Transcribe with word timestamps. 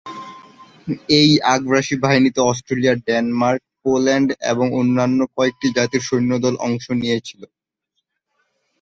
এই 1.19 1.29
আগ্রাসী 1.53 1.95
বাহিনীতে 2.03 2.39
অস্ট্রেলিয়া, 2.41 2.93
ডেনমার্ক, 3.07 3.61
পোল্যান্ড 3.83 4.29
এবং 4.51 4.67
অন্যান্য 4.79 5.19
কয়েকটি 5.37 5.67
জাতির 5.77 6.03
সৈন্যদল 6.09 6.55
অংশ 6.67 6.85
নিয়েছিল। 7.01 7.41